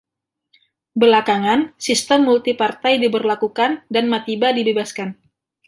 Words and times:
Belakangan, 1.01 1.61
sistem 1.87 2.19
multipartai 2.27 2.95
diberlakukan 3.03 3.71
dan 3.93 4.05
Matiba 4.11 4.49
dibebaskan. 4.57 5.09